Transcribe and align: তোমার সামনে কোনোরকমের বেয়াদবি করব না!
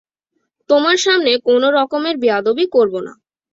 তোমার 0.69 0.97
সামনে 0.97 1.31
কোনোরকমের 1.47 2.15
বেয়াদবি 2.17 2.65
করব 2.75 2.93
না! 3.05 3.13